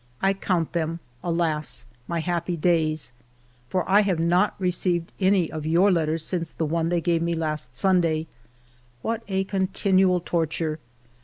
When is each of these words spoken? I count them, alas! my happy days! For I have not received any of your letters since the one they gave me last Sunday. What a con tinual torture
I 0.19 0.33
count 0.33 0.73
them, 0.73 0.99
alas! 1.23 1.85
my 2.07 2.21
happy 2.21 2.57
days! 2.57 3.11
For 3.69 3.87
I 3.87 4.01
have 4.01 4.17
not 4.17 4.55
received 4.57 5.11
any 5.19 5.51
of 5.51 5.63
your 5.67 5.91
letters 5.91 6.25
since 6.25 6.51
the 6.51 6.65
one 6.65 6.89
they 6.89 7.01
gave 7.01 7.21
me 7.21 7.35
last 7.35 7.77
Sunday. 7.77 8.25
What 9.03 9.21
a 9.27 9.43
con 9.43 9.67
tinual 9.67 10.25
torture 10.25 10.79